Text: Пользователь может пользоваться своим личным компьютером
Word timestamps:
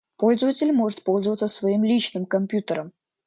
Пользователь 0.17 0.71
может 0.73 1.03
пользоваться 1.03 1.47
своим 1.47 1.83
личным 1.83 2.25
компьютером 2.25 2.91